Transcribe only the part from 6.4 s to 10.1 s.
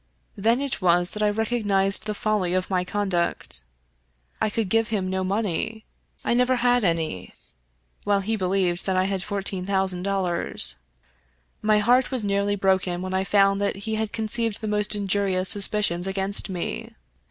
had any— ^while he believed that I had fourteen thousand